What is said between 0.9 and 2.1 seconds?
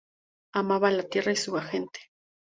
tierra y a su gente.